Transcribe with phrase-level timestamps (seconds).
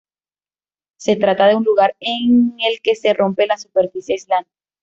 [0.97, 4.49] Se trata de un lugar en el que se rompe la superficie aislante.